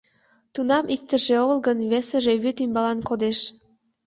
Тунам 0.53 0.85
иктыже 0.95 1.33
огыл 1.43 1.59
гын, 1.67 1.79
весыже 1.91 2.33
вӱд 2.43 2.57
ӱмбалан 2.63 2.99
кодеш. 3.07 3.39